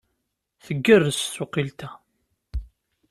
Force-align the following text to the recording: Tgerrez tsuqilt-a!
Tgerrez 0.65 1.19
tsuqilt-a! 1.23 1.89